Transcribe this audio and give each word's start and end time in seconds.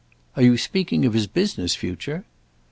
"Are 0.35 0.41
you 0.41 0.57
speaking 0.57 1.05
of 1.05 1.13
his 1.13 1.27
business 1.27 1.75
future?" 1.75 2.25